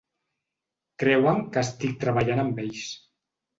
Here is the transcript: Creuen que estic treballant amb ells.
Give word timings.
Creuen 1.03 1.45
que 1.57 1.63
estic 1.67 2.01
treballant 2.07 2.45
amb 2.47 2.65
ells. 2.67 2.91